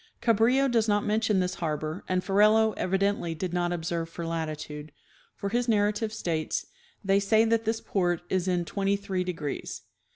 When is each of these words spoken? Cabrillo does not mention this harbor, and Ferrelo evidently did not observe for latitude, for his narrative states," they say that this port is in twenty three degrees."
Cabrillo 0.19 0.67
does 0.67 0.87
not 0.87 1.05
mention 1.05 1.39
this 1.39 1.53
harbor, 1.61 2.03
and 2.09 2.23
Ferrelo 2.23 2.73
evidently 2.75 3.35
did 3.35 3.53
not 3.53 3.71
observe 3.71 4.09
for 4.09 4.25
latitude, 4.25 4.91
for 5.35 5.49
his 5.49 5.67
narrative 5.67 6.11
states," 6.11 6.65
they 7.05 7.19
say 7.19 7.45
that 7.45 7.65
this 7.65 7.79
port 7.81 8.23
is 8.27 8.47
in 8.47 8.65
twenty 8.65 8.95
three 8.95 9.23
degrees." 9.23 9.83